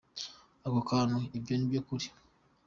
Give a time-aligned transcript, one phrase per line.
[0.65, 2.07] Ako kantu: ibyo ni byo kuri.